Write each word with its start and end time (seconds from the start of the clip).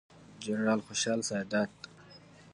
جنرال 0.45 0.79
خوشحال 0.87 1.21
سادات، 1.29 1.69